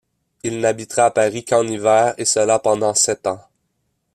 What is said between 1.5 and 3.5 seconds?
hiver et cela pendant sept ans.